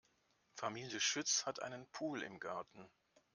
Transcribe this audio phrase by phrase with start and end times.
[0.55, 2.89] Familie Schütz hat einen Pool im Garten.